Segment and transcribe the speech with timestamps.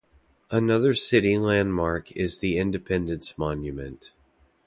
[0.49, 4.13] Another city landmark is the independence monument.